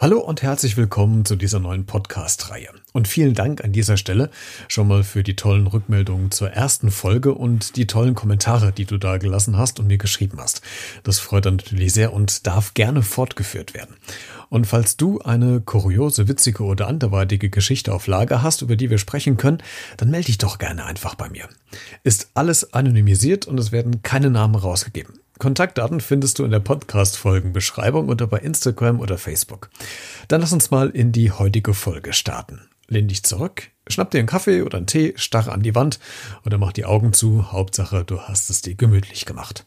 Hallo 0.00 0.20
und 0.20 0.42
herzlich 0.42 0.76
willkommen 0.76 1.24
zu 1.24 1.34
dieser 1.34 1.58
neuen 1.58 1.84
Podcast-Reihe. 1.84 2.68
Und 2.92 3.08
vielen 3.08 3.34
Dank 3.34 3.64
an 3.64 3.72
dieser 3.72 3.96
Stelle 3.96 4.30
schon 4.68 4.86
mal 4.86 5.02
für 5.02 5.24
die 5.24 5.34
tollen 5.34 5.66
Rückmeldungen 5.66 6.30
zur 6.30 6.52
ersten 6.52 6.92
Folge 6.92 7.34
und 7.34 7.74
die 7.74 7.88
tollen 7.88 8.14
Kommentare, 8.14 8.70
die 8.70 8.84
du 8.84 8.96
da 8.96 9.16
gelassen 9.18 9.58
hast 9.58 9.80
und 9.80 9.88
mir 9.88 9.98
geschrieben 9.98 10.38
hast. 10.38 10.62
Das 11.02 11.18
freut 11.18 11.46
dann 11.46 11.56
natürlich 11.56 11.92
sehr 11.92 12.12
und 12.12 12.46
darf 12.46 12.74
gerne 12.74 13.02
fortgeführt 13.02 13.74
werden. 13.74 13.96
Und 14.50 14.68
falls 14.68 14.96
du 14.96 15.18
eine 15.22 15.60
kuriose, 15.60 16.28
witzige 16.28 16.62
oder 16.62 16.86
anderweitige 16.86 17.50
Geschichte 17.50 17.92
auf 17.92 18.06
Lager 18.06 18.40
hast, 18.40 18.62
über 18.62 18.76
die 18.76 18.90
wir 18.90 18.98
sprechen 18.98 19.36
können, 19.36 19.58
dann 19.96 20.10
melde 20.10 20.26
dich 20.26 20.38
doch 20.38 20.58
gerne 20.58 20.84
einfach 20.84 21.16
bei 21.16 21.28
mir. 21.28 21.48
Ist 22.04 22.30
alles 22.34 22.72
anonymisiert 22.72 23.48
und 23.48 23.58
es 23.58 23.72
werden 23.72 24.00
keine 24.04 24.30
Namen 24.30 24.54
rausgegeben. 24.54 25.18
Kontaktdaten 25.38 26.00
findest 26.00 26.38
du 26.38 26.44
in 26.44 26.50
der 26.50 26.60
Podcast-Folgenbeschreibung 26.60 28.08
oder 28.08 28.26
bei 28.26 28.38
Instagram 28.38 29.00
oder 29.00 29.18
Facebook. 29.18 29.70
Dann 30.28 30.40
lass 30.40 30.52
uns 30.52 30.70
mal 30.70 30.90
in 30.90 31.12
die 31.12 31.30
heutige 31.30 31.74
Folge 31.74 32.12
starten. 32.12 32.68
Lehn 32.88 33.08
dich 33.08 33.22
zurück, 33.22 33.68
schnapp 33.86 34.10
dir 34.10 34.18
einen 34.18 34.28
Kaffee 34.28 34.62
oder 34.62 34.78
einen 34.78 34.86
Tee, 34.86 35.14
starre 35.16 35.52
an 35.52 35.62
die 35.62 35.74
Wand 35.74 35.98
oder 36.44 36.58
mach 36.58 36.72
die 36.72 36.86
Augen 36.86 37.12
zu. 37.12 37.52
Hauptsache, 37.52 38.04
du 38.04 38.20
hast 38.20 38.50
es 38.50 38.62
dir 38.62 38.74
gemütlich 38.74 39.26
gemacht. 39.26 39.64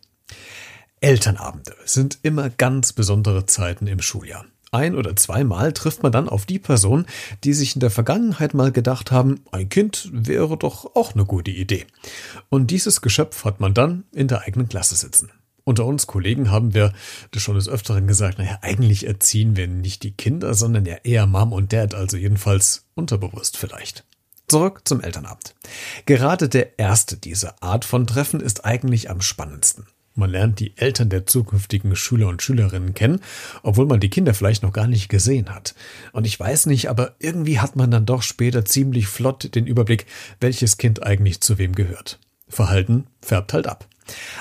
Elternabende 1.00 1.76
sind 1.86 2.20
immer 2.24 2.50
ganz 2.50 2.94
besondere 2.94 3.46
Zeiten 3.46 3.88
im 3.88 4.02
Schuljahr. 4.02 4.46
Ein 4.74 4.96
oder 4.96 5.16
zweimal 5.18 5.74
trifft 5.74 6.02
man 6.02 6.14
dann 6.14 6.30
auf 6.30 6.46
die 6.46 6.60
Person, 6.60 7.06
die 7.44 7.54
sich 7.54 7.76
in 7.76 7.82
der 7.82 7.92
Vergangenheit 7.92 8.54
mal 8.54 8.72
gedacht 8.72 9.12
haben, 9.12 9.42
ein 9.52 9.68
Kind 9.68 10.10
wäre 10.14 10.58
doch 10.58 10.96
auch 10.96 11.14
eine 11.14 11.26
gute 11.26 11.52
Idee. 11.52 11.86
Und 12.48 12.72
dieses 12.72 13.02
Geschöpf 13.02 13.44
hat 13.44 13.60
man 13.60 13.74
dann 13.74 14.06
in 14.14 14.30
der 14.30 14.44
eigenen 14.44 14.70
Klasse 14.70 14.96
sitzen. 14.96 15.30
Unter 15.72 15.86
uns 15.86 16.06
Kollegen 16.06 16.52
haben 16.52 16.74
wir 16.74 16.92
das 17.32 17.42
schon 17.42 17.56
des 17.56 17.70
Öfteren 17.70 18.06
gesagt, 18.06 18.40
naja, 18.40 18.60
eigentlich 18.62 19.08
erziehen 19.08 19.56
wir 19.56 19.70
nicht 19.70 20.04
die 20.04 20.12
Kinder, 20.12 20.54
sondern 20.54 20.86
ja 20.86 20.96
eher 21.06 21.26
Mom 21.28 21.54
und 21.54 21.72
Dad, 21.72 21.96
also 21.96 22.18
jedenfalls 22.18 22.84
unterbewusst 22.94 23.56
vielleicht. 23.56 24.04
Zurück 24.50 24.82
zum 24.84 25.00
Elternabend. 25.00 25.56
Gerade 26.06 26.50
der 26.50 26.78
erste 26.78 27.16
dieser 27.16 27.64
Art 27.64 27.86
von 27.86 28.06
Treffen 28.06 28.42
ist 28.42 28.66
eigentlich 28.66 29.10
am 29.10 29.22
spannendsten. 29.22 29.86
Man 30.14 30.30
lernt 30.30 30.60
die 30.60 30.76
Eltern 30.76 31.08
der 31.08 31.26
zukünftigen 31.26 31.96
Schüler 31.96 32.28
und 32.28 32.42
Schülerinnen 32.42 32.94
kennen, 32.94 33.22
obwohl 33.64 33.86
man 33.86 34.02
die 34.02 34.10
Kinder 34.10 34.34
vielleicht 34.34 34.64
noch 34.64 34.74
gar 34.74 34.88
nicht 34.88 35.08
gesehen 35.08 35.56
hat. 35.56 35.74
Und 36.12 36.28
ich 36.28 36.38
weiß 36.38 36.66
nicht, 36.66 36.90
aber 36.90 37.16
irgendwie 37.20 37.62
hat 37.62 37.78
man 37.78 37.92
dann 37.92 38.06
doch 38.06 38.24
später 38.24 38.66
ziemlich 38.66 39.08
flott 39.08 39.56
den 39.56 39.68
Überblick, 39.68 40.06
welches 40.42 40.76
Kind 40.76 41.02
eigentlich 41.02 41.40
zu 41.40 41.58
wem 41.58 41.76
gehört. 41.76 42.20
Verhalten 42.50 43.08
färbt 43.22 43.54
halt 43.54 43.68
ab. 43.68 43.88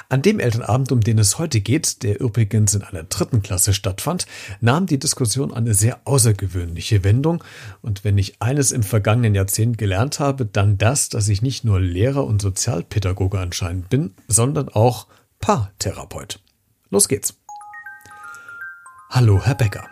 An 0.09 0.23
dem 0.23 0.41
Elternabend, 0.41 0.93
um 0.93 1.01
den 1.01 1.19
es 1.19 1.39
heute 1.39 1.61
geht, 1.61 2.03
der 2.03 2.21
übrigens 2.21 2.75
in 2.75 2.83
einer 2.83 3.05
dritten 3.05 3.43
Klasse 3.43 3.75
stattfand, 3.75 4.27
nahm 4.61 4.87
die 4.87 4.99
Diskussion 4.99 5.53
eine 5.53 5.75
sehr 5.75 6.01
außergewöhnliche 6.05 7.05
Wendung. 7.05 7.45
Und 7.83 8.05
wenn 8.05 8.19
ich 8.19 8.41
eines 8.41 8.73
im 8.73 8.83
vergangenen 8.83 9.35
Jahrzehnt 9.35 9.79
gelernt 9.79 10.19
habe, 10.19 10.47
dann 10.47 10.79
das, 10.79 11.09
dass 11.09 11.29
ich 11.29 11.43
nicht 11.43 11.65
nur 11.65 11.81
Lehrer 11.81 12.25
und 12.25 12.43
Sozialpädagoge 12.43 13.39
anscheinend 13.39 13.89
bin, 13.89 14.15
sondern 14.27 14.69
auch 14.69 15.07
Paartherapeut. 15.41 16.41
Los 16.91 17.09
geht's. 17.09 17.35
Hallo, 19.11 19.41
Herr 19.43 19.55
Becker. 19.55 19.89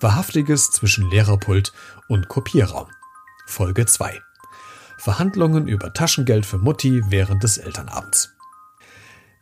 Wahrhaftiges 0.00 0.70
zwischen 0.70 1.10
Lehrerpult 1.10 1.72
und 2.08 2.28
Kopierraum. 2.28 2.88
Folge 3.46 3.86
2. 3.86 4.20
Verhandlungen 4.98 5.68
über 5.68 5.92
Taschengeld 5.92 6.46
für 6.46 6.58
Mutti 6.58 7.02
während 7.08 7.42
des 7.42 7.58
Elternabends. 7.58 8.34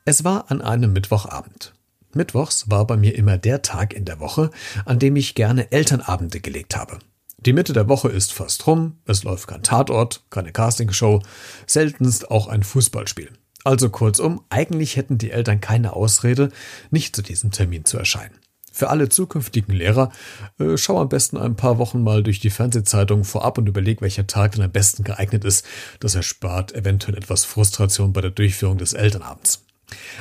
Es 0.05 0.25
war 0.25 0.51
an 0.51 0.63
einem 0.63 0.93
Mittwochabend. 0.93 1.75
Mittwochs 2.13 2.69
war 2.69 2.87
bei 2.89 2.97
mir 2.97 3.15
immer 3.15 3.39
der 3.39 3.63
Tag 3.63 3.95
in 3.95 4.05
der 4.05 4.19
Woche, 4.19 4.51
an 4.85 4.99
dem 4.99 5.15
ich 5.15 5.37
gerne 5.37 5.71
Elternabende 5.71 6.41
gelegt 6.41 6.77
habe. 6.77 6.99
Die 7.39 7.53
Mitte 7.53 7.73
der 7.73 7.89
Woche 7.89 8.09
ist 8.09 8.33
fast 8.33 8.67
rum, 8.67 8.99
es 9.07 9.23
läuft 9.23 9.47
kein 9.47 9.63
Tatort, 9.63 10.25
keine 10.29 10.51
Castingshow, 10.51 11.23
seltenst 11.69 12.33
auch 12.33 12.49
ein 12.49 12.65
Fußballspiel. 12.65 13.31
Also 13.63 13.91
kurzum, 13.91 14.43
eigentlich 14.51 14.97
hätten 14.97 15.19
die 15.19 15.31
Eltern 15.31 15.61
keine 15.61 15.93
Ausrede, 15.93 16.49
nicht 16.91 17.15
zu 17.15 17.23
diesem 17.23 17.53
Termin 17.53 17.85
zu 17.85 17.97
erscheinen. 17.97 18.35
Für 18.73 18.91
alle 18.91 19.09
zukünftigen 19.09 19.73
Lehrer, 19.73 20.11
äh, 20.59 20.77
schau 20.79 21.01
am 21.01 21.11
besten 21.11 21.37
ein 21.37 21.55
paar 21.55 21.79
Wochen 21.79 22.03
mal 22.03 22.25
durch 22.25 22.41
die 22.41 22.51
Fernsehzeitung 22.51 23.23
vorab 23.23 23.57
und 23.59 23.69
überleg, 23.69 24.03
welcher 24.03 24.27
Tag 24.27 24.53
dann 24.53 24.65
am 24.65 24.73
besten 24.73 25.05
geeignet 25.05 25.45
ist. 25.45 25.65
Das 26.01 26.17
erspart 26.17 26.75
eventuell 26.75 27.17
etwas 27.17 27.45
Frustration 27.45 28.13
bei 28.13 28.21
der 28.21 28.31
Durchführung 28.31 28.79
des 28.79 28.95
Elternabends. 28.95 29.65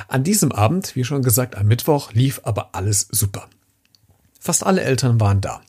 An 0.08 0.24
diesem 0.24 0.52
Abend, 0.52 0.96
wie 0.96 1.04
schon 1.04 1.22
gesagt, 1.22 1.56
am 1.56 1.66
Mittwoch, 1.66 2.12
lief 2.12 2.40
aber 2.44 2.74
alles 2.74 3.08
super. 3.10 3.48
Fast 4.44 4.66
alle 4.66 4.82
Eltern 4.82 5.20
waren 5.20 5.40
da. 5.40 5.62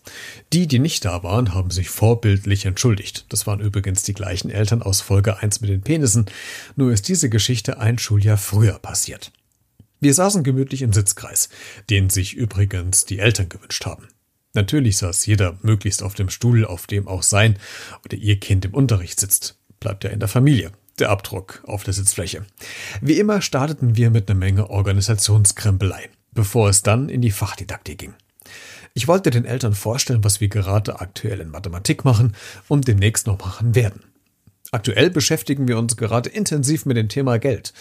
Die, 0.51 0.65
die 0.65 0.79
nicht 0.79 1.05
da 1.05 1.21
waren, 1.21 1.53
haben 1.53 1.69
sich 1.69 1.89
vorbildlich 1.89 2.65
entschuldigt. 2.65 3.27
Das 3.29 3.45
waren 3.45 3.59
übrigens 3.59 4.01
die 4.01 4.15
gleichen 4.15 4.49
Eltern 4.49 4.81
aus 4.81 4.99
Folge 4.99 5.37
1 5.37 5.61
mit 5.61 5.69
den 5.69 5.83
Penissen, 5.83 6.25
nur 6.75 6.91
ist 6.91 7.07
diese 7.07 7.29
Geschichte 7.29 7.77
ein 7.77 7.99
Schuljahr 7.99 8.37
früher 8.37 8.79
passiert. 8.79 9.31
Wir 9.99 10.15
saßen 10.15 10.43
gemütlich 10.43 10.81
im 10.81 10.91
Sitzkreis, 10.91 11.49
den 11.91 12.09
sich 12.09 12.33
übrigens 12.33 13.05
die 13.05 13.19
Eltern 13.19 13.47
gewünscht 13.47 13.85
haben. 13.85 14.07
Natürlich 14.53 14.97
saß 14.97 15.23
jeder 15.27 15.57
möglichst 15.61 16.01
auf 16.01 16.15
dem 16.15 16.29
Stuhl, 16.29 16.65
auf 16.65 16.87
dem 16.87 17.07
auch 17.07 17.21
sein 17.21 17.59
oder 18.03 18.17
ihr 18.17 18.39
Kind 18.39 18.65
im 18.65 18.73
Unterricht 18.73 19.19
sitzt. 19.19 19.59
Bleibt 19.79 20.03
ja 20.03 20.09
in 20.09 20.19
der 20.19 20.29
Familie 20.29 20.71
der 20.99 21.09
Abdruck 21.09 21.63
auf 21.65 21.83
der 21.83 21.93
Sitzfläche. 21.93 22.45
Wie 23.01 23.19
immer 23.19 23.41
starteten 23.41 23.95
wir 23.95 24.09
mit 24.09 24.29
einer 24.29 24.39
Menge 24.39 24.69
Organisationskrempelei, 24.69 26.09
bevor 26.31 26.69
es 26.69 26.83
dann 26.83 27.09
in 27.09 27.21
die 27.21 27.31
Fachdidaktik 27.31 27.97
ging. 27.97 28.13
Ich 28.93 29.07
wollte 29.07 29.31
den 29.31 29.45
Eltern 29.45 29.73
vorstellen, 29.73 30.23
was 30.23 30.39
wir 30.39 30.49
gerade 30.49 30.99
aktuell 30.99 31.39
in 31.39 31.49
Mathematik 31.49 32.05
machen 32.05 32.35
und 32.67 32.87
demnächst 32.87 33.25
noch 33.25 33.39
machen 33.39 33.73
werden. 33.73 34.03
Aktuell 34.73 35.11
beschäftigen 35.11 35.67
wir 35.67 35.77
uns 35.77 35.97
gerade 35.97 36.31
intensiv 36.31 36.87
mit 36.87 36.97
dem 36.97 37.07
Thema 37.07 37.37
Geld. 37.37 37.73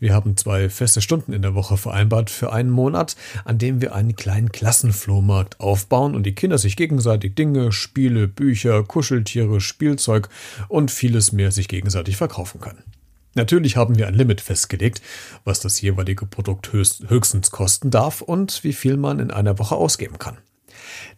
Wir 0.00 0.14
haben 0.14 0.34
zwei 0.38 0.70
feste 0.70 1.02
Stunden 1.02 1.34
in 1.34 1.42
der 1.42 1.54
Woche 1.54 1.76
vereinbart 1.76 2.30
für 2.30 2.54
einen 2.54 2.70
Monat, 2.70 3.16
an 3.44 3.58
dem 3.58 3.82
wir 3.82 3.94
einen 3.94 4.16
kleinen 4.16 4.50
Klassenflohmarkt 4.50 5.60
aufbauen 5.60 6.14
und 6.14 6.22
die 6.22 6.34
Kinder 6.34 6.56
sich 6.56 6.76
gegenseitig 6.76 7.34
Dinge, 7.34 7.70
Spiele, 7.70 8.28
Bücher, 8.28 8.82
Kuscheltiere, 8.82 9.60
Spielzeug 9.60 10.30
und 10.68 10.90
vieles 10.90 11.32
mehr 11.32 11.52
sich 11.52 11.68
gegenseitig 11.68 12.16
verkaufen 12.16 12.62
können. 12.62 12.82
Natürlich 13.34 13.76
haben 13.76 13.98
wir 13.98 14.08
ein 14.08 14.14
Limit 14.14 14.40
festgelegt, 14.40 15.02
was 15.44 15.60
das 15.60 15.82
jeweilige 15.82 16.24
Produkt 16.24 16.72
höchstens 16.72 17.50
kosten 17.50 17.90
darf 17.90 18.22
und 18.22 18.64
wie 18.64 18.72
viel 18.72 18.96
man 18.96 19.18
in 19.18 19.30
einer 19.30 19.58
Woche 19.58 19.76
ausgeben 19.76 20.18
kann. 20.18 20.38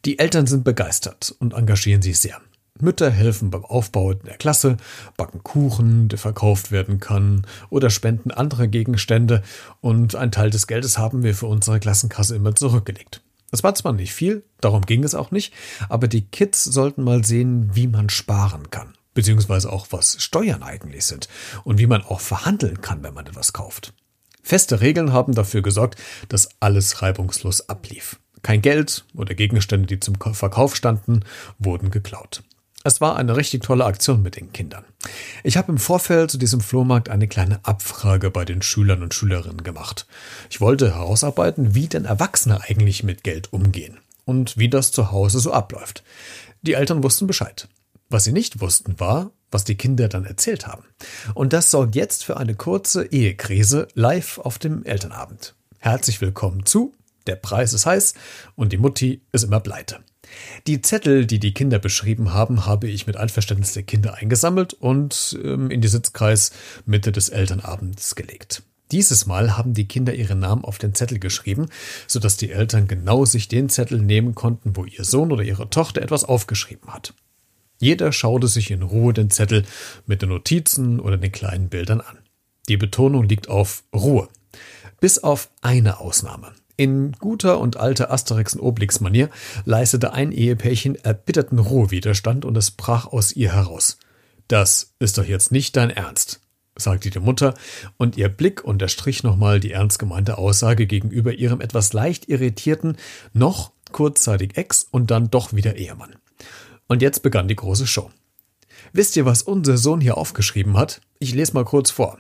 Die 0.05 0.19
Eltern 0.19 0.49
sind 0.49 0.65
begeistert 0.65 1.33
und 1.39 1.55
engagieren 1.55 2.03
sich 2.03 2.19
sehr. 2.19 2.41
Mütter 2.83 3.11
helfen 3.11 3.51
beim 3.51 3.65
Aufbau 3.65 4.15
der 4.15 4.37
Klasse, 4.37 4.77
backen 5.17 5.43
Kuchen, 5.43 6.09
der 6.09 6.19
verkauft 6.19 6.71
werden 6.71 7.01
kann, 7.01 7.47
oder 7.69 7.91
spenden 7.91 8.31
andere 8.31 8.69
Gegenstände, 8.69 9.43
und 9.81 10.15
ein 10.15 10.33
Teil 10.33 10.51
des 10.51 10.67
Geldes 10.67 10.99
haben 10.99 11.23
wir 11.23 11.35
für 11.35 11.47
unsere 11.47 11.81
Klassenkasse 11.81 12.37
immer 12.37 12.55
zurückgelegt. 12.55 13.23
Das 13.51 13.63
war 13.65 13.75
zwar 13.75 13.93
nicht 13.93 14.13
viel, 14.13 14.45
darum 14.61 14.83
ging 14.83 15.05
es 15.05 15.15
auch 15.15 15.31
nicht, 15.31 15.53
aber 15.89 16.09
die 16.09 16.23
Kids 16.23 16.65
sollten 16.65 17.03
mal 17.03 17.25
sehen, 17.25 17.71
wie 17.75 17.89
man 17.89 18.09
sparen 18.09 18.71
kann, 18.71 18.95
beziehungsweise 19.15 19.73
auch 19.73 19.89
was 19.91 20.23
Steuern 20.23 20.63
eigentlich 20.63 21.05
sind 21.05 21.29
und 21.65 21.79
wie 21.79 21.87
man 21.87 22.03
auch 22.03 22.21
verhandeln 22.21 22.81
kann, 22.81 23.03
wenn 23.03 23.15
man 23.15 23.27
etwas 23.27 23.53
kauft. 23.53 23.93
Feste 24.43 24.81
Regeln 24.81 25.13
haben 25.13 25.35
dafür 25.35 25.63
gesorgt, 25.63 26.01
dass 26.29 26.49
alles 26.61 27.03
reibungslos 27.03 27.69
ablief. 27.69 28.21
Kein 28.43 28.63
Geld 28.63 29.05
oder 29.15 29.35
Gegenstände, 29.35 29.87
die 29.87 30.01
zum 30.01 30.15
Verkauf 30.15 30.75
standen, 30.75 31.25
wurden 31.59 31.91
geklaut. 31.91 32.43
Es 32.83 33.03
war 33.03 33.17
eine 33.17 33.37
richtig 33.37 33.63
tolle 33.63 33.85
Aktion 33.85 34.23
mit 34.23 34.37
den 34.37 34.53
Kindern. 34.53 34.85
Ich 35.45 35.59
habe 35.59 35.71
im 35.71 35.77
Vorfeld 35.77 36.31
zu 36.31 36.39
diesem 36.39 36.63
Flohmarkt 36.63 37.11
eine 37.11 37.29
kleine 37.29 37.61
Abfrage 37.63 38.31
bei 38.31 38.47
den 38.47 38.63
Schülern 38.63 39.03
und 39.03 39.13
Schülerinnen 39.13 39.63
gemacht. 39.63 40.07
Ich 40.49 40.63
wollte 40.63 40.95
herausarbeiten, 40.95 41.75
wie 41.75 41.89
denn 41.89 42.07
Erwachsene 42.07 42.63
eigentlich 42.63 43.03
mit 43.03 43.23
Geld 43.23 43.53
umgehen 43.53 43.99
und 44.25 44.57
wie 44.57 44.71
das 44.71 44.93
zu 44.93 45.13
Hause 45.13 45.41
so 45.41 45.53
abläuft. 45.53 46.05
Die 46.63 46.73
Eltern 46.73 47.03
wussten 47.03 47.27
Bescheid. 47.27 47.69
Was 48.09 48.25
sie 48.25 48.33
nicht 48.33 48.61
wussten 48.63 48.99
war, 48.99 49.31
was 49.51 49.65
die 49.65 49.77
Kinder 49.77 50.09
dann 50.09 50.25
erzählt 50.25 50.67
haben. 50.67 50.85
Und 51.35 51.53
das 51.53 51.71
sorgt 51.71 51.97
jetzt 51.97 52.25
für 52.25 52.39
eine 52.39 52.55
kurze 52.55 53.05
Ehekrise 53.05 53.89
live 53.95 54.39
auf 54.39 54.59
dem 54.59 54.85
Elternabend. 54.85 55.55
Herzlich 55.79 56.21
willkommen 56.23 56.65
zu 56.65 56.95
Der 57.27 57.37
Preis 57.37 57.75
ist 57.75 57.85
heiß 57.85 58.15
und 58.57 58.73
die 58.73 58.79
Mutti 58.79 59.21
ist 59.33 59.45
immer 59.45 59.61
pleite. 59.61 60.01
Die 60.67 60.83
Zettel, 60.83 61.27
die 61.27 61.39
die 61.39 61.55
Kinder 61.55 61.79
beschrieben 61.79 62.33
haben, 62.33 62.67
habe 62.67 62.89
ich 62.89 63.07
mit 63.07 63.17
Einverständnis 63.17 63.73
der 63.73 63.83
Kinder 63.83 64.15
eingesammelt 64.15 64.75
und 64.75 65.39
ähm, 65.43 65.71
in 65.71 65.81
die 65.81 65.89
Sitzkreis 65.89 66.53
Mitte 66.87 67.13
des 67.13 67.29
Elternabends 67.29 68.15
gelegt. 68.15 68.63
Dieses 68.93 69.27
Mal 69.27 69.57
haben 69.57 69.73
die 69.73 69.87
Kinder 69.87 70.15
ihre 70.15 70.35
Namen 70.35 70.65
auf 70.65 70.79
den 70.79 70.95
Zettel 70.95 71.19
geschrieben, 71.19 71.69
sodass 72.07 72.37
die 72.37 72.51
Eltern 72.51 72.89
genau 72.89 73.25
sich 73.25 73.47
den 73.47 73.69
Zettel 73.69 74.01
nehmen 74.01 74.35
konnten, 74.35 74.77
wo 74.77 74.85
ihr 74.85 75.05
Sohn 75.05 75.31
oder 75.31 75.45
ihre 75.45 75.71
Tochter 75.71 76.03
etwas 76.03 76.25
aufgeschrieben 76.25 76.93
hat. 76.93 77.15
Jeder 77.79 78.13
schaute 78.13 78.49
sich 78.49 78.71
in 78.71 78.83
Ruhe 78.83 79.13
den 79.13 79.31
Zettel 79.31 79.65
mit 80.07 80.23
den 80.23 80.29
Notizen 80.29 81.01
oder 81.01 81.17
den 81.17 81.33
kleinen 81.33 81.69
Bildern 81.69 82.01
an. 82.01 82.19
Die 82.69 82.77
Betonung 82.77 83.29
liegt 83.29 83.49
auf 83.49 83.85
Ruhe. 83.95 84.29
Bis 85.01 85.19
auf 85.19 85.51
eine 85.63 86.01
Ausnahme. 86.01 86.53
In 86.81 87.13
guter 87.13 87.59
und 87.59 87.77
alter 87.77 88.11
Asterix 88.11 88.55
und 88.55 88.63
Obelix-Manier 88.63 89.29
leistete 89.67 90.15
ein 90.15 90.33
Ehepärchen 90.33 90.95
erbitterten 90.95 91.59
Rohwiderstand 91.59 92.47
und 92.47 92.57
es 92.57 92.71
brach 92.71 93.07
aus 93.07 93.33
ihr 93.33 93.53
heraus. 93.53 93.99
Das 94.49 94.95
ist 94.99 95.19
doch 95.19 95.27
jetzt 95.27 95.53
nicht 95.53 95.77
dein 95.77 95.91
Ernst, 95.91 96.41
sagte 96.77 97.11
die 97.11 97.19
Mutter, 97.19 97.53
und 97.99 98.17
ihr 98.17 98.31
Blick 98.31 98.65
unterstrich 98.65 99.23
nochmal 99.23 99.61
die 99.61 99.73
ernst 99.73 99.99
gemeinte 99.99 100.39
Aussage 100.39 100.87
gegenüber 100.87 101.35
ihrem 101.35 101.61
etwas 101.61 101.93
leicht 101.93 102.31
irritierten, 102.31 102.97
noch 103.35 103.73
kurzzeitig 103.93 104.57
Ex 104.57 104.87
und 104.91 105.11
dann 105.11 105.29
doch 105.29 105.53
wieder 105.53 105.77
Ehemann. 105.77 106.17
Und 106.87 107.03
jetzt 107.03 107.23
begann 107.23 107.47
die 107.47 107.57
große 107.57 107.87
Show. 107.87 108.11
Wisst 108.95 109.19
ihr, 109.19 109.27
was 109.27 109.43
unser 109.43 109.77
Sohn 109.77 110.01
hier 110.01 110.17
aufgeschrieben 110.17 110.79
hat? 110.79 111.03
Ich 111.19 111.35
lese 111.35 111.53
mal 111.53 111.67
kurz 111.67 111.91
vor. 111.91 112.17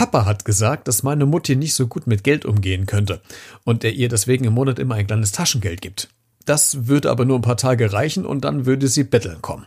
Papa 0.00 0.24
hat 0.24 0.46
gesagt, 0.46 0.88
dass 0.88 1.02
meine 1.02 1.26
Mutti 1.26 1.56
nicht 1.56 1.74
so 1.74 1.86
gut 1.86 2.06
mit 2.06 2.24
Geld 2.24 2.46
umgehen 2.46 2.86
könnte 2.86 3.20
und 3.64 3.84
er 3.84 3.92
ihr 3.92 4.08
deswegen 4.08 4.46
im 4.46 4.54
Monat 4.54 4.78
immer 4.78 4.94
ein 4.94 5.06
kleines 5.06 5.30
Taschengeld 5.30 5.82
gibt. 5.82 6.08
Das 6.46 6.86
würde 6.86 7.10
aber 7.10 7.26
nur 7.26 7.38
ein 7.38 7.42
paar 7.42 7.58
Tage 7.58 7.92
reichen 7.92 8.24
und 8.24 8.42
dann 8.46 8.64
würde 8.64 8.88
sie 8.88 9.04
betteln 9.04 9.42
kommen. 9.42 9.66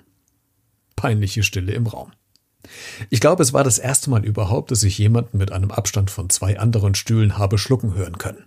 Peinliche 0.95 1.43
Stille 1.43 1.73
im 1.73 1.85
Raum. 1.85 2.13
Ich 3.11 3.19
glaube, 3.19 3.43
es 3.43 3.53
war 3.53 3.63
das 3.63 3.77
erste 3.77 4.09
Mal 4.09 4.25
überhaupt, 4.25 4.71
dass 4.71 4.81
ich 4.81 4.97
jemanden 4.97 5.37
mit 5.37 5.51
einem 5.51 5.69
Abstand 5.69 6.09
von 6.09 6.31
zwei 6.31 6.57
anderen 6.57 6.95
Stühlen 6.95 7.37
habe 7.37 7.59
schlucken 7.59 7.93
hören 7.93 8.17
können. 8.17 8.45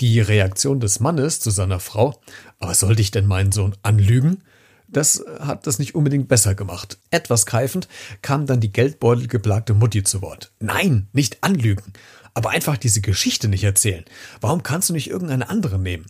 Die 0.00 0.20
Reaktion 0.20 0.78
des 0.78 1.00
Mannes 1.00 1.40
zu 1.40 1.50
seiner 1.50 1.80
Frau, 1.80 2.20
aber 2.60 2.74
sollte 2.74 3.02
ich 3.02 3.10
denn 3.10 3.26
meinen 3.26 3.50
Sohn 3.50 3.74
anlügen? 3.82 4.44
Das 4.88 5.22
hat 5.40 5.66
das 5.66 5.78
nicht 5.78 5.94
unbedingt 5.94 6.28
besser 6.28 6.54
gemacht. 6.54 6.98
Etwas 7.10 7.46
keifend 7.46 7.88
kam 8.22 8.46
dann 8.46 8.60
die 8.60 8.72
geldbeutelgeplagte 8.72 9.74
Mutti 9.74 10.02
zu 10.02 10.22
Wort. 10.22 10.52
Nein, 10.60 11.08
nicht 11.12 11.44
anlügen, 11.44 11.92
aber 12.34 12.50
einfach 12.50 12.78
diese 12.78 13.00
Geschichte 13.00 13.48
nicht 13.48 13.64
erzählen. 13.64 14.04
Warum 14.40 14.62
kannst 14.62 14.88
du 14.88 14.94
nicht 14.94 15.10
irgendeine 15.10 15.50
andere 15.50 15.78
nehmen? 15.78 16.06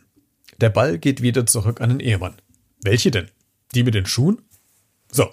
Der 0.61 0.71
Ball 0.71 0.99
geht 0.99 1.23
wieder 1.23 1.47
zurück 1.47 1.81
an 1.81 1.91
den 1.91 2.01
Ehemann. 2.01 2.37
Welche 2.83 3.11
denn? 3.11 3.29
Die 3.75 3.83
mit 3.83 3.95
den 3.95 4.07
Schuhen? 4.07 4.41
So, 5.11 5.29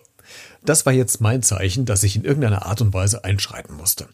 das 0.64 0.86
war 0.86 0.94
jetzt 0.94 1.22
mein 1.22 1.44
Zeichen, 1.44 1.86
dass 1.86 2.04
ich 2.04 2.16
in 2.16 2.24
irgendeiner 2.24 2.66
Art 2.66 2.82
und 2.82 2.94
Weise 2.94 3.24
einschreiten 3.24 3.76
musste. 3.76 4.08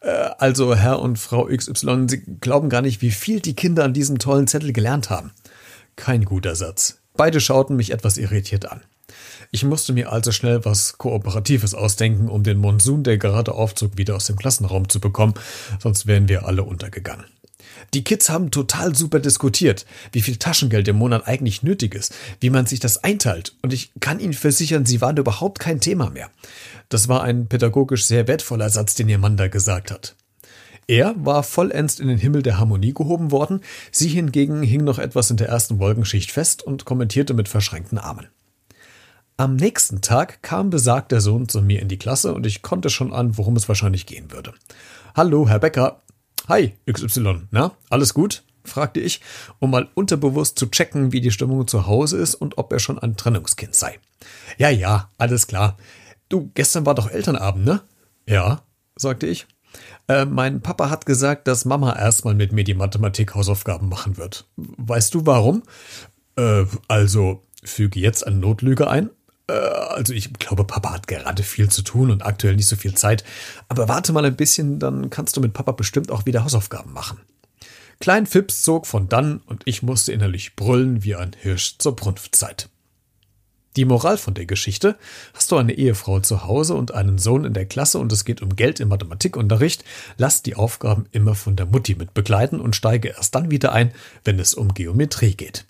Äh, 0.00 0.30
also 0.38 0.74
Herr 0.74 1.00
und 1.00 1.18
Frau 1.18 1.46
XY, 1.46 2.06
Sie 2.08 2.22
glauben 2.40 2.68
gar 2.68 2.82
nicht, 2.82 3.02
wie 3.02 3.10
viel 3.10 3.40
die 3.40 3.56
Kinder 3.56 3.84
an 3.84 3.94
diesem 3.94 4.18
tollen 4.18 4.46
Zettel 4.46 4.72
gelernt 4.72 5.10
haben. 5.10 5.32
Kein 5.96 6.24
guter 6.24 6.54
Satz. 6.54 7.00
Beide 7.18 7.40
schauten 7.40 7.74
mich 7.74 7.90
etwas 7.90 8.16
irritiert 8.16 8.70
an. 8.70 8.80
Ich 9.50 9.64
musste 9.64 9.92
mir 9.92 10.12
also 10.12 10.30
schnell 10.30 10.64
was 10.64 10.98
Kooperatives 10.98 11.74
ausdenken, 11.74 12.28
um 12.28 12.44
den 12.44 12.58
Monsun, 12.58 13.02
der 13.02 13.18
gerade 13.18 13.54
aufzog, 13.54 13.98
wieder 13.98 14.14
aus 14.14 14.26
dem 14.26 14.36
Klassenraum 14.36 14.88
zu 14.88 15.00
bekommen, 15.00 15.34
sonst 15.80 16.06
wären 16.06 16.28
wir 16.28 16.46
alle 16.46 16.62
untergegangen. 16.62 17.24
Die 17.92 18.04
Kids 18.04 18.30
haben 18.30 18.52
total 18.52 18.94
super 18.94 19.18
diskutiert, 19.18 19.84
wie 20.12 20.20
viel 20.20 20.36
Taschengeld 20.36 20.86
im 20.86 20.96
Monat 20.96 21.26
eigentlich 21.26 21.64
nötig 21.64 21.96
ist, 21.96 22.14
wie 22.38 22.50
man 22.50 22.66
sich 22.66 22.78
das 22.78 23.02
einteilt, 23.02 23.56
und 23.62 23.72
ich 23.72 23.90
kann 23.98 24.20
Ihnen 24.20 24.32
versichern, 24.32 24.86
sie 24.86 25.00
waren 25.00 25.16
überhaupt 25.16 25.58
kein 25.58 25.80
Thema 25.80 26.10
mehr. 26.10 26.30
Das 26.88 27.08
war 27.08 27.24
ein 27.24 27.48
pädagogisch 27.48 28.04
sehr 28.06 28.28
wertvoller 28.28 28.70
Satz, 28.70 28.94
den 28.94 29.08
Ihr 29.08 29.18
Mann 29.18 29.36
da 29.36 29.48
gesagt 29.48 29.90
hat. 29.90 30.14
Er 30.90 31.14
war 31.18 31.42
vollends 31.42 32.00
in 32.00 32.08
den 32.08 32.16
Himmel 32.16 32.42
der 32.42 32.58
Harmonie 32.58 32.94
gehoben 32.94 33.30
worden, 33.30 33.60
sie 33.92 34.08
hingegen 34.08 34.62
hing 34.62 34.84
noch 34.84 34.98
etwas 34.98 35.30
in 35.30 35.36
der 35.36 35.48
ersten 35.48 35.78
Wolkenschicht 35.78 36.32
fest 36.32 36.62
und 36.62 36.86
kommentierte 36.86 37.34
mit 37.34 37.46
verschränkten 37.46 37.98
Armen. 37.98 38.26
Am 39.36 39.54
nächsten 39.54 40.00
Tag 40.00 40.42
kam 40.42 40.70
besagter 40.70 41.20
Sohn 41.20 41.46
zu 41.46 41.60
mir 41.60 41.82
in 41.82 41.88
die 41.88 41.98
Klasse 41.98 42.32
und 42.32 42.46
ich 42.46 42.62
konnte 42.62 42.88
schon 42.88 43.12
an, 43.12 43.36
worum 43.36 43.54
es 43.54 43.68
wahrscheinlich 43.68 44.06
gehen 44.06 44.32
würde. 44.32 44.54
Hallo, 45.14 45.46
Herr 45.46 45.58
Becker. 45.58 46.02
Hi, 46.48 46.72
XY. 46.90 47.42
Na, 47.50 47.72
alles 47.90 48.14
gut? 48.14 48.42
fragte 48.64 49.00
ich, 49.00 49.20
um 49.58 49.70
mal 49.70 49.88
unterbewusst 49.94 50.58
zu 50.58 50.66
checken, 50.66 51.12
wie 51.12 51.20
die 51.20 51.30
Stimmung 51.30 51.68
zu 51.68 51.86
Hause 51.86 52.16
ist 52.16 52.34
und 52.34 52.56
ob 52.56 52.72
er 52.72 52.78
schon 52.78 52.98
ein 52.98 53.16
Trennungskind 53.16 53.74
sei. 53.74 53.98
Ja, 54.56 54.70
ja, 54.70 55.10
alles 55.18 55.46
klar. 55.46 55.76
Du, 56.30 56.50
gestern 56.54 56.86
war 56.86 56.94
doch 56.94 57.10
Elternabend, 57.10 57.64
ne? 57.66 57.82
Ja, 58.26 58.62
sagte 58.96 59.26
ich. 59.26 59.46
Äh, 60.08 60.24
mein 60.24 60.62
Papa 60.62 60.90
hat 60.90 61.06
gesagt, 61.06 61.46
dass 61.46 61.64
Mama 61.64 61.94
erstmal 61.94 62.34
mit 62.34 62.52
mir 62.52 62.64
die 62.64 62.74
Mathematik-Hausaufgaben 62.74 63.88
machen 63.88 64.16
wird. 64.16 64.46
Weißt 64.56 65.14
du 65.14 65.26
warum? 65.26 65.62
Äh, 66.36 66.64
also, 66.88 67.42
füge 67.62 68.00
jetzt 68.00 68.26
eine 68.26 68.36
Notlüge 68.36 68.88
ein. 68.88 69.10
Äh, 69.48 69.52
also, 69.52 70.14
ich 70.14 70.32
glaube, 70.32 70.64
Papa 70.64 70.92
hat 70.92 71.08
gerade 71.08 71.42
viel 71.42 71.68
zu 71.68 71.82
tun 71.82 72.10
und 72.10 72.24
aktuell 72.24 72.56
nicht 72.56 72.68
so 72.68 72.76
viel 72.76 72.94
Zeit. 72.94 73.22
Aber 73.68 73.88
warte 73.88 74.12
mal 74.12 74.24
ein 74.24 74.36
bisschen, 74.36 74.78
dann 74.78 75.10
kannst 75.10 75.36
du 75.36 75.42
mit 75.42 75.52
Papa 75.52 75.72
bestimmt 75.72 76.10
auch 76.10 76.24
wieder 76.24 76.42
Hausaufgaben 76.42 76.92
machen. 76.92 77.20
Klein 78.00 78.26
Fips 78.26 78.62
zog 78.62 78.86
von 78.86 79.08
dann 79.08 79.38
und 79.46 79.62
ich 79.66 79.82
musste 79.82 80.12
innerlich 80.12 80.54
brüllen 80.56 81.02
wie 81.02 81.16
ein 81.16 81.32
Hirsch 81.38 81.78
zur 81.78 81.96
Brunftzeit. 81.96 82.70
Die 83.78 83.84
Moral 83.84 84.18
von 84.18 84.34
der 84.34 84.44
Geschichte, 84.44 84.96
hast 85.34 85.52
du 85.52 85.56
eine 85.56 85.72
Ehefrau 85.72 86.18
zu 86.18 86.42
Hause 86.42 86.74
und 86.74 86.94
einen 86.94 87.16
Sohn 87.16 87.44
in 87.44 87.52
der 87.52 87.64
Klasse 87.64 88.00
und 88.00 88.10
es 88.10 88.24
geht 88.24 88.42
um 88.42 88.56
Geld 88.56 88.80
im 88.80 88.88
Mathematikunterricht, 88.88 89.84
lass 90.16 90.42
die 90.42 90.56
Aufgaben 90.56 91.06
immer 91.12 91.36
von 91.36 91.54
der 91.54 91.66
Mutti 91.66 91.94
mit 91.94 92.12
begleiten 92.12 92.58
und 92.58 92.74
steige 92.74 93.10
erst 93.10 93.36
dann 93.36 93.52
wieder 93.52 93.70
ein, 93.70 93.92
wenn 94.24 94.40
es 94.40 94.54
um 94.54 94.74
Geometrie 94.74 95.36
geht. 95.36 95.64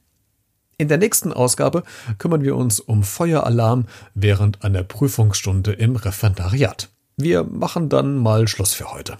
In 0.79 0.89
der 0.89 0.97
nächsten 0.97 1.35
Ausgabe 1.35 1.83
kümmern 2.17 2.43
wir 2.43 2.57
uns 2.57 2.81
um 2.81 3.03
Feueralarm 3.03 3.85
während 4.15 4.65
einer 4.65 4.85
Prüfungsstunde 4.85 5.73
im 5.73 5.95
Referendariat. 5.95 6.89
Wir 7.19 7.45
machen 7.45 7.91
dann 7.91 8.17
mal 8.17 8.49
Schluss 8.49 8.73
für 8.73 8.91
heute. 8.91 9.19